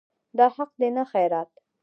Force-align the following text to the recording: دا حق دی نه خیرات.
دا 0.37 0.45
حق 0.55 0.71
دی 0.79 0.89
نه 0.95 1.03
خیرات. 1.11 1.51